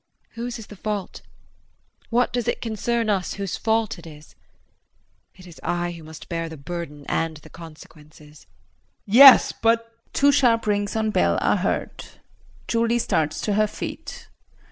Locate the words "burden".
6.57-7.05